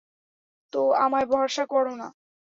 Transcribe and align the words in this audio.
তো, 0.73 0.81
আমায় 0.95 1.25
ভরসা 1.25 1.63
করো 1.65 1.93
না? 1.95 2.07